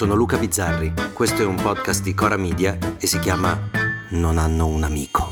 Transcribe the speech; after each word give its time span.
Sono 0.00 0.14
Luca 0.14 0.38
Bizzarri, 0.38 0.94
questo 1.12 1.42
è 1.42 1.44
un 1.44 1.56
podcast 1.56 2.02
di 2.02 2.14
Cora 2.14 2.38
Media 2.38 2.78
e 2.98 3.06
si 3.06 3.18
chiama 3.18 3.68
Non 4.12 4.38
hanno 4.38 4.66
un 4.66 4.82
amico. 4.82 5.30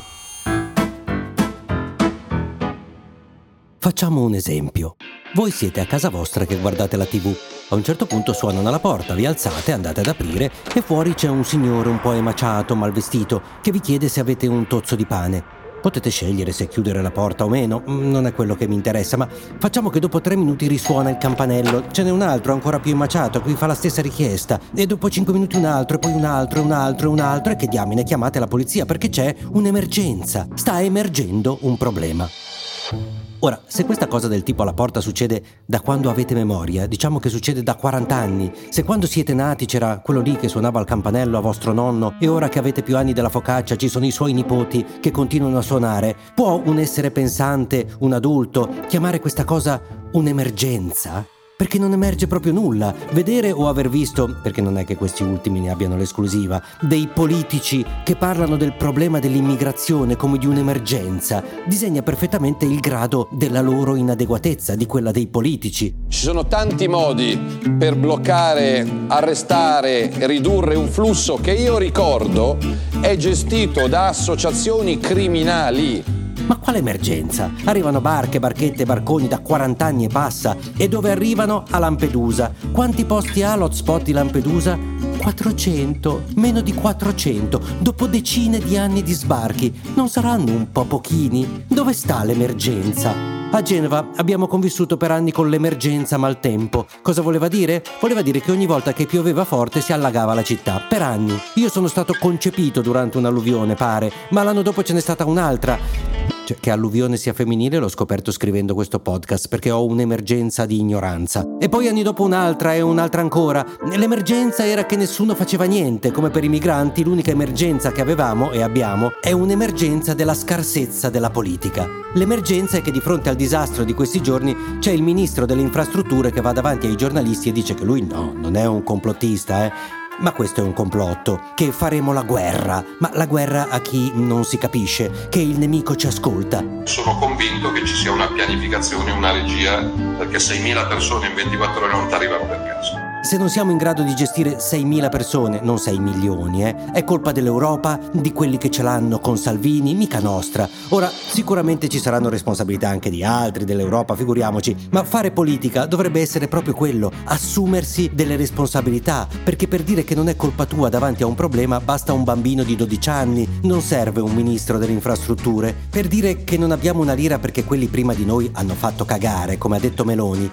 Facciamo 3.79 4.21
un 4.21 4.35
esempio. 4.35 4.95
Voi 5.33 5.49
siete 5.49 5.79
a 5.79 5.87
casa 5.87 6.11
vostra 6.11 6.45
che 6.45 6.59
guardate 6.59 6.97
la 6.97 7.05
tv. 7.05 7.35
A 7.69 7.73
un 7.73 7.83
certo 7.83 8.05
punto 8.05 8.31
suonano 8.31 8.67
alla 8.67 8.77
porta, 8.77 9.15
vi 9.15 9.25
alzate, 9.25 9.71
andate 9.71 10.01
ad 10.01 10.07
aprire 10.07 10.51
e 10.71 10.81
fuori 10.81 11.15
c'è 11.15 11.29
un 11.29 11.43
signore 11.43 11.89
un 11.89 11.99
po' 11.99 12.11
emaciato, 12.11 12.75
mal 12.75 12.91
vestito, 12.91 13.41
che 13.63 13.71
vi 13.71 13.79
chiede 13.79 14.07
se 14.07 14.19
avete 14.19 14.45
un 14.45 14.67
tozzo 14.67 14.95
di 14.95 15.07
pane. 15.07 15.58
Potete 15.81 16.09
scegliere 16.09 16.51
se 16.51 16.67
chiudere 16.67 17.01
la 17.01 17.11
porta 17.11 17.45
o 17.45 17.49
meno, 17.49 17.83
mm, 17.87 18.09
non 18.09 18.25
è 18.25 18.33
quello 18.33 18.55
che 18.55 18.67
mi 18.67 18.75
interessa, 18.75 19.17
ma 19.17 19.27
facciamo 19.59 19.89
che 19.89 19.99
dopo 19.99 20.21
tre 20.21 20.35
minuti 20.35 20.67
risuona 20.67 21.09
il 21.09 21.17
campanello. 21.17 21.85
Ce 21.91 22.03
n'è 22.03 22.09
un 22.09 22.21
altro 22.21 22.53
ancora 22.53 22.79
più 22.79 22.91
emaciato 22.91 23.37
a 23.37 23.41
cui 23.41 23.55
fa 23.55 23.65
la 23.65 23.75
stessa 23.75 24.01
richiesta. 24.01 24.59
E 24.73 24.85
dopo 24.85 25.09
cinque 25.09 25.33
minuti 25.33 25.55
un 25.55 25.65
altro, 25.65 25.97
e 25.97 25.99
poi 25.99 26.11
un 26.11 26.25
altro, 26.25 26.59
e 26.59 26.63
un 26.63 26.71
altro, 26.71 27.07
e 27.07 27.11
un 27.11 27.19
altro. 27.19 27.53
E 27.53 27.55
che 27.55 27.67
diamine 27.67 28.03
chiamate 28.03 28.39
la 28.39 28.47
polizia 28.47 28.85
perché 28.85 29.09
c'è 29.09 29.33
un'emergenza. 29.51 30.47
Sta 30.53 30.81
emergendo 30.81 31.57
un 31.61 31.77
problema. 31.77 33.18
Ora, 33.41 33.61
se 33.65 33.85
questa 33.85 34.07
cosa 34.07 34.27
del 34.27 34.43
tipo 34.43 34.63
alla 34.63 34.73
porta 34.73 34.99
succede 34.99 35.41
da 35.65 35.79
quando 35.79 36.09
avete 36.09 36.33
memoria, 36.33 36.87
diciamo 36.87 37.19
che 37.19 37.29
succede 37.29 37.63
da 37.63 37.75
40 37.75 38.13
anni, 38.13 38.51
se 38.69 38.83
quando 38.83 39.07
siete 39.07 39.33
nati 39.33 39.65
c'era 39.65 39.99
quello 39.99 40.19
lì 40.19 40.35
che 40.35 40.49
suonava 40.49 40.81
il 40.81 40.85
campanello 40.85 41.37
a 41.37 41.41
vostro 41.41 41.71
nonno 41.71 42.15
e 42.19 42.27
ora 42.27 42.49
che 42.49 42.59
avete 42.59 42.83
più 42.83 42.97
anni 42.97 43.13
della 43.13 43.29
focaccia 43.29 43.77
ci 43.77 43.87
sono 43.87 44.05
i 44.05 44.11
suoi 44.11 44.33
nipoti 44.33 44.85
che 44.99 45.11
continuano 45.11 45.57
a 45.57 45.61
suonare, 45.61 46.17
può 46.35 46.61
un 46.65 46.79
essere 46.79 47.11
pensante, 47.11 47.95
un 47.99 48.11
adulto, 48.11 48.69
chiamare 48.87 49.21
questa 49.21 49.45
cosa 49.45 49.81
un'emergenza? 50.11 51.38
Perché 51.59 51.77
non 51.77 51.91
emerge 51.91 52.25
proprio 52.25 52.53
nulla. 52.53 52.95
Vedere 53.11 53.51
o 53.51 53.67
aver 53.67 53.89
visto, 53.89 54.33
perché 54.41 54.61
non 54.61 54.77
è 54.77 54.85
che 54.85 54.95
questi 54.95 55.23
ultimi 55.23 55.59
ne 55.59 55.69
abbiano 55.69 55.97
l'esclusiva, 55.97 56.63
dei 56.79 57.09
politici 57.13 57.85
che 58.05 58.15
parlano 58.15 58.55
del 58.55 58.75
problema 58.77 59.19
dell'immigrazione 59.19 60.15
come 60.15 60.37
di 60.37 60.45
un'emergenza, 60.45 61.43
disegna 61.65 62.01
perfettamente 62.01 62.63
il 62.63 62.79
grado 62.79 63.27
della 63.33 63.59
loro 63.59 63.95
inadeguatezza, 63.95 64.75
di 64.75 64.85
quella 64.85 65.11
dei 65.11 65.27
politici. 65.27 65.93
Ci 66.07 66.19
sono 66.23 66.47
tanti 66.47 66.87
modi 66.87 67.37
per 67.77 67.97
bloccare, 67.97 68.87
arrestare, 69.07 70.13
ridurre 70.27 70.75
un 70.75 70.87
flusso 70.87 71.35
che 71.41 71.51
io 71.51 71.77
ricordo 71.77 72.57
è 73.01 73.17
gestito 73.17 73.89
da 73.89 74.07
associazioni 74.07 74.97
criminali 74.97 76.18
ma 76.49 76.57
quale 76.57 76.79
emergenza? 76.79 77.51
Arrivano 77.65 78.01
barche, 78.01 78.39
barchette, 78.39 78.83
barconi 78.83 79.27
da 79.27 79.37
40 79.37 79.85
anni 79.85 80.05
e 80.05 80.07
passa. 80.07 80.57
E 80.75 80.87
dove 80.89 81.11
arrivano? 81.11 81.63
A 81.69 81.77
Lampedusa. 81.77 82.51
Quanti 82.71 83.05
posti 83.05 83.43
ha 83.43 83.55
l'hotspot 83.55 84.01
di 84.01 84.11
Lampedusa? 84.11 84.75
400, 85.19 86.23
meno 86.37 86.61
di 86.61 86.73
400, 86.73 87.61
dopo 87.79 88.07
decine 88.07 88.57
di 88.57 88.77
anni 88.77 89.03
di 89.03 89.13
sbarchi. 89.13 89.79
Non 89.93 90.09
saranno 90.09 90.51
un 90.51 90.71
po' 90.71 90.85
pochini? 90.85 91.65
Dove 91.67 91.93
sta 91.93 92.23
l'emergenza? 92.23 93.37
A 93.51 93.61
Genova 93.61 94.09
abbiamo 94.15 94.47
convissuto 94.47 94.97
per 94.97 95.11
anni 95.11 95.31
con 95.31 95.49
l'emergenza 95.49 96.17
maltempo. 96.17 96.87
Cosa 97.03 97.21
voleva 97.21 97.47
dire? 97.47 97.83
Voleva 97.99 98.23
dire 98.23 98.41
che 98.41 98.51
ogni 98.51 98.65
volta 98.65 98.93
che 98.93 99.05
pioveva 99.05 99.43
forte 99.43 99.81
si 99.81 99.93
allagava 99.93 100.33
la 100.33 100.43
città. 100.43 100.81
Per 100.87 101.01
anni. 101.01 101.39
Io 101.55 101.69
sono 101.69 101.87
stato 101.87 102.15
concepito 102.19 102.81
durante 102.81 103.17
un'alluvione, 103.17 103.75
pare, 103.75 104.11
ma 104.29 104.41
l'anno 104.41 104.63
dopo 104.63 104.83
ce 104.83 104.93
n'è 104.93 104.99
stata 104.99 105.25
un'altra. 105.25 106.08
Cioè, 106.49 106.57
che 106.59 106.71
alluvione 106.71 107.15
sia 107.15 107.33
femminile 107.33 107.77
l'ho 107.77 107.87
scoperto 107.87 108.31
scrivendo 108.31 108.73
questo 108.73 108.99
podcast 108.99 109.49
perché 109.49 109.69
ho 109.69 109.85
un'emergenza 109.85 110.65
di 110.65 110.79
ignoranza. 110.79 111.45
E 111.59 111.69
poi 111.69 111.87
anni 111.87 112.01
dopo 112.01 112.23
un'altra 112.23 112.73
e 112.73 112.81
un'altra 112.81 113.21
ancora. 113.21 113.63
L'emergenza 113.95 114.65
era 114.65 114.87
che 114.87 114.95
nessuno 114.95 115.35
faceva 115.35 115.65
niente, 115.65 116.09
come 116.09 116.31
per 116.31 116.43
i 116.43 116.49
migranti 116.49 117.03
l'unica 117.03 117.29
emergenza 117.29 117.91
che 117.91 118.01
avevamo 118.01 118.49
e 118.49 118.63
abbiamo 118.63 119.11
è 119.21 119.31
un'emergenza 119.31 120.15
della 120.15 120.33
scarsezza 120.33 121.11
della 121.11 121.29
politica. 121.29 121.87
L'emergenza 122.15 122.77
è 122.77 122.81
che 122.81 122.89
di 122.89 122.99
fronte 122.99 123.29
al 123.29 123.35
disastro 123.35 123.83
di 123.83 123.93
questi 123.93 124.19
giorni 124.19 124.55
c'è 124.79 124.89
il 124.89 125.03
ministro 125.03 125.45
delle 125.45 125.61
infrastrutture 125.61 126.31
che 126.31 126.41
va 126.41 126.51
davanti 126.51 126.87
ai 126.87 126.97
giornalisti 126.97 127.49
e 127.49 127.51
dice 127.51 127.75
che 127.75 127.85
lui 127.85 128.01
no, 128.01 128.33
non 128.35 128.55
è 128.55 128.65
un 128.65 128.81
complottista, 128.81 129.65
eh 129.65 129.98
ma 130.19 130.31
questo 130.31 130.61
è 130.61 130.63
un 130.63 130.73
complotto, 130.73 131.41
che 131.55 131.71
faremo 131.71 132.13
la 132.13 132.23
guerra, 132.23 132.83
ma 132.99 133.09
la 133.13 133.25
guerra 133.25 133.69
a 133.69 133.79
chi 133.79 134.11
non 134.15 134.43
si 134.43 134.57
capisce, 134.57 135.27
che 135.29 135.39
il 135.39 135.57
nemico 135.57 135.95
ci 135.95 136.07
ascolta. 136.07 136.63
Sono 136.83 137.17
convinto 137.17 137.71
che 137.71 137.85
ci 137.85 137.95
sia 137.95 138.11
una 138.11 138.27
pianificazione, 138.27 139.11
una 139.11 139.31
regia, 139.31 139.81
perché 140.17 140.37
6.000 140.37 140.87
persone 140.87 141.27
in 141.27 141.35
24 141.35 141.83
ore 141.83 141.93
non 141.93 142.07
ti 142.07 142.13
arrivano 142.13 142.45
per 142.45 142.63
caso. 142.63 143.08
Se 143.21 143.37
non 143.37 143.49
siamo 143.49 143.71
in 143.71 143.77
grado 143.77 144.01
di 144.01 144.15
gestire 144.15 144.55
6.000 144.55 145.09
persone, 145.09 145.59
non 145.61 145.77
6 145.77 145.99
milioni, 145.99 146.65
eh, 146.65 146.73
è 146.93 147.03
colpa 147.03 147.33
dell'Europa, 147.33 147.99
di 148.13 148.31
quelli 148.31 148.57
che 148.57 148.71
ce 148.71 148.81
l'hanno 148.81 149.19
con 149.19 149.37
Salvini, 149.37 149.93
mica 149.93 150.21
nostra. 150.21 150.67
Ora, 150.89 151.09
sicuramente 151.09 151.89
ci 151.89 151.99
saranno 151.99 152.29
responsabilità 152.29 152.87
anche 152.87 153.09
di 153.09 153.21
altri, 153.21 153.65
dell'Europa, 153.65 154.15
figuriamoci, 154.15 154.87
ma 154.91 155.03
fare 155.03 155.31
politica 155.31 155.85
dovrebbe 155.85 156.21
essere 156.21 156.47
proprio 156.47 156.73
quello, 156.73 157.11
assumersi 157.25 158.09
delle 158.13 158.37
responsabilità, 158.37 159.27
perché 159.43 159.67
per 159.67 159.83
dire 159.83 160.05
che 160.05 160.15
non 160.15 160.29
è 160.29 160.37
colpa 160.37 160.65
tua 160.65 160.87
davanti 160.87 161.21
a 161.21 161.27
un 161.27 161.35
problema 161.35 161.81
basta 161.81 162.13
un 162.13 162.23
bambino 162.23 162.63
di 162.63 162.77
12 162.77 163.09
anni, 163.09 163.59
non 163.63 163.81
serve 163.81 164.21
un 164.21 164.33
ministro 164.33 164.77
delle 164.77 164.93
infrastrutture. 164.93 165.75
Per 165.89 166.07
dire 166.07 166.45
che 166.45 166.57
non 166.57 166.71
abbiamo 166.71 167.01
una 167.01 167.13
lira 167.13 167.37
perché 167.37 167.65
quelli 167.65 167.87
prima 167.87 168.13
di 168.13 168.23
noi 168.23 168.49
hanno 168.53 168.75
fatto 168.75 169.03
cagare, 169.03 169.57
come 169.57 169.75
ha 169.75 169.79
detto 169.79 170.05
Meloni, 170.05 170.49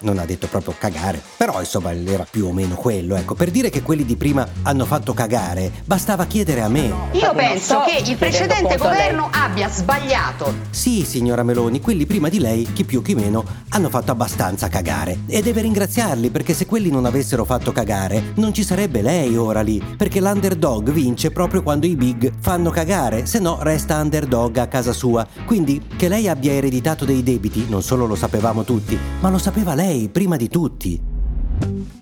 non 0.00 0.18
ha 0.18 0.24
detto 0.24 0.46
proprio 0.46 0.74
cagare, 0.78 1.20
però 1.36 1.60
insomma 1.60 1.92
era 1.92 2.26
più 2.28 2.46
o 2.46 2.52
meno 2.52 2.74
quello, 2.74 3.16
ecco, 3.16 3.34
per 3.34 3.50
dire 3.50 3.70
che 3.70 3.82
quelli 3.82 4.04
di 4.04 4.16
prima 4.16 4.46
hanno 4.62 4.84
fatto 4.84 5.14
cagare, 5.14 5.72
bastava 5.84 6.26
chiedere 6.26 6.62
a 6.62 6.68
me. 6.68 6.92
Io 7.12 7.34
penso 7.34 7.82
che 7.84 8.08
il 8.08 8.16
precedente 8.16 8.76
governo 8.76 9.28
abbia 9.32 9.68
sbagliato. 9.68 10.54
Sì, 10.70 11.04
signora 11.04 11.42
Meloni, 11.42 11.80
quelli 11.80 12.06
prima 12.06 12.28
di 12.28 12.38
lei, 12.38 12.70
chi 12.72 12.84
più 12.84 13.02
chi 13.02 13.14
meno, 13.14 13.44
hanno 13.70 13.88
fatto 13.88 14.12
abbastanza 14.12 14.68
cagare. 14.68 15.20
E 15.26 15.42
deve 15.42 15.62
ringraziarli 15.62 16.30
perché 16.30 16.54
se 16.54 16.66
quelli 16.66 16.90
non 16.90 17.04
avessero 17.04 17.44
fatto 17.44 17.72
cagare, 17.72 18.32
non 18.34 18.52
ci 18.52 18.62
sarebbe 18.62 19.02
lei 19.02 19.36
ora 19.36 19.60
lì, 19.60 19.82
perché 19.96 20.20
l'underdog 20.20 20.90
vince 20.90 21.30
proprio 21.30 21.62
quando 21.62 21.86
i 21.86 21.96
big 21.96 22.32
fanno 22.40 22.70
cagare, 22.70 23.26
se 23.26 23.38
no 23.38 23.58
resta 23.62 24.00
underdog 24.00 24.56
a 24.58 24.66
casa 24.66 24.92
sua. 24.92 25.26
Quindi 25.44 25.82
che 25.96 26.08
lei 26.08 26.28
abbia 26.28 26.52
ereditato 26.52 27.04
dei 27.04 27.22
debiti, 27.22 27.66
non 27.68 27.82
solo 27.82 28.06
lo 28.06 28.14
sapevamo 28.14 28.64
tutti, 28.64 28.98
ma 29.20 29.30
lo 29.30 29.38
sapeva 29.38 29.74
lei 29.74 29.87
lei 29.88 30.08
prima 30.10 30.36
di 30.36 30.48
tutti. 30.48 31.00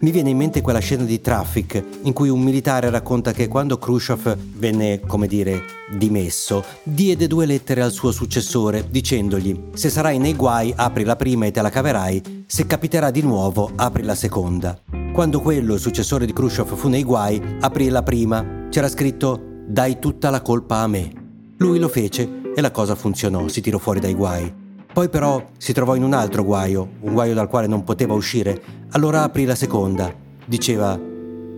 Mi 0.00 0.10
viene 0.10 0.30
in 0.30 0.36
mente 0.36 0.60
quella 0.60 0.80
scena 0.80 1.04
di 1.04 1.20
Traffic 1.20 1.82
in 2.02 2.12
cui 2.12 2.28
un 2.28 2.41
militare 2.41 2.91
racconta 2.91 3.32
che 3.32 3.47
quando 3.47 3.78
Khrushchev 3.78 4.36
venne, 4.56 5.00
come 5.06 5.28
dire, 5.28 5.62
dimesso, 5.97 6.65
diede 6.83 7.28
due 7.28 7.47
lettere 7.47 7.83
al 7.83 7.92
suo 7.92 8.10
successore 8.10 8.88
dicendogli 8.91 9.68
se 9.72 9.88
sarai 9.88 10.18
nei 10.18 10.34
guai 10.34 10.72
apri 10.74 11.04
la 11.04 11.15
prima 11.15 11.47
e 11.47 11.53
te 11.53 11.62
la 11.62 11.71
caverai, 11.71 12.44
se 12.47 12.66
capiterà 12.66 13.12
di 13.12 13.22
nuovo 13.22 13.71
apri 13.77 14.03
la 14.03 14.16
seconda. 14.16 14.77
Quando 15.12 15.41
quello, 15.41 15.74
il 15.74 15.80
successore 15.80 16.27
di 16.27 16.32
Khrushchev, 16.32 16.74
fu 16.74 16.89
nei 16.89 17.04
guai, 17.04 17.41
aprì 17.60 17.89
la 17.89 18.03
prima, 18.03 18.66
c'era 18.68 18.89
scritto 18.89 19.41
dai 19.65 20.00
tutta 20.00 20.30
la 20.30 20.42
colpa 20.42 20.78
a 20.78 20.89
me. 20.89 21.12
Lui 21.59 21.78
lo 21.78 21.89
fece 21.89 22.42
e 22.54 22.60
la 22.60 22.72
cosa 22.72 22.97
funzionò, 22.97 23.47
si 23.47 23.60
tirò 23.60 23.78
fuori 23.78 24.00
dai 24.00 24.15
guai. 24.15 24.65
Poi 24.97 25.10
però 25.10 25.51
si 25.59 25.75
trovò 25.75 25.95
in 25.95 26.03
un 26.03 26.15
altro 26.15 26.43
guaio, 26.43 26.93
un 27.01 27.13
guaio 27.13 27.34
dal 27.34 27.48
quale 27.48 27.66
non 27.66 27.84
poteva 27.84 28.15
uscire. 28.15 28.63
Allora 28.93 29.25
aprì 29.25 29.45
la 29.45 29.54
seconda. 29.54 30.10
Diceva, 30.43 30.98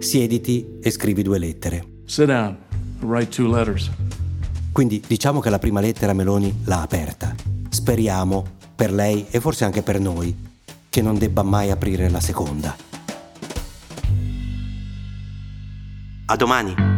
siediti 0.00 0.78
e 0.82 0.90
scrivi 0.90 1.22
due 1.22 1.38
lettere. 1.38 2.00
Sit 2.04 2.24
down, 2.24 2.58
write 3.02 3.28
two 3.28 3.48
letters. 3.48 3.92
Quindi 4.72 5.00
diciamo 5.06 5.38
che 5.38 5.50
la 5.50 5.60
prima 5.60 5.78
lettera 5.78 6.14
Meloni 6.14 6.62
l'ha 6.64 6.82
aperta. 6.82 7.32
Speriamo, 7.68 8.44
per 8.74 8.92
lei 8.92 9.26
e 9.30 9.38
forse 9.38 9.64
anche 9.64 9.82
per 9.82 10.00
noi, 10.00 10.36
che 10.88 11.00
non 11.00 11.16
debba 11.16 11.44
mai 11.44 11.70
aprire 11.70 12.10
la 12.10 12.18
seconda. 12.18 12.74
A 16.26 16.34
domani! 16.34 16.97